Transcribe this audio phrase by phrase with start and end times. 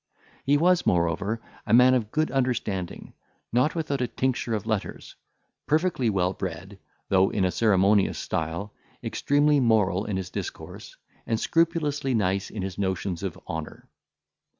[0.45, 3.13] He was, moreover, a man of good understanding,
[3.53, 5.15] not without a tincture of letters,
[5.67, 12.15] perfectly well bred, though in a ceremonious style, extremely moral in his discourse, and scrupulously
[12.15, 13.87] nice in his notions of honour.